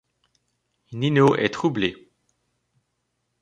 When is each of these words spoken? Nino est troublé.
Nino 0.93 1.35
est 1.35 1.49
troublé. 1.51 2.09